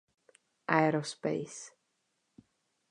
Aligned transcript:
Aerospace. 0.77 1.57